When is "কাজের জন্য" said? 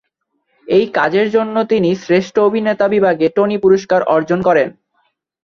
0.97-1.55